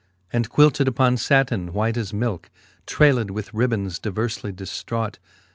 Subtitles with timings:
[0.33, 2.49] And quilted uppon fatin white as milke,
[2.87, 5.17] Trayled with ribbands diverfly diftraught.